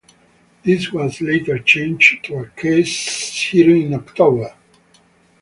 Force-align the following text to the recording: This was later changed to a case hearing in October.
This 0.63 0.91
was 0.91 1.21
later 1.21 1.59
changed 1.59 2.23
to 2.25 2.37
a 2.39 2.47
case 2.47 3.39
hearing 3.51 3.83
in 3.83 3.93
October. 3.93 4.55